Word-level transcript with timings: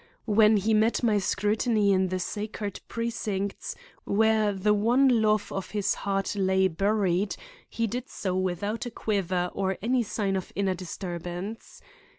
When 0.25 0.57
he 0.57 0.73
met 0.73 1.03
my 1.03 1.19
scrutiny 1.19 1.93
in 1.93 2.07
the 2.07 2.17
sacred 2.17 2.81
precincts 2.87 3.75
where 4.03 4.51
the 4.51 4.73
one 4.73 5.21
love 5.21 5.51
of 5.51 5.69
his 5.69 5.93
heart 5.93 6.35
lay 6.35 6.67
buried, 6.67 7.35
he 7.69 7.85
did 7.85 8.09
so 8.09 8.35
without 8.35 8.87
a 8.87 8.89
quiver 8.89 9.51
or 9.53 9.77
any 9.79 10.01
sign 10.01 10.35
of 10.35 10.51
inner 10.55 10.73
disturbance. 10.73 11.83